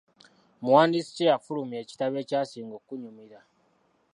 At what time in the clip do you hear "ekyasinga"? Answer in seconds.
2.23-2.73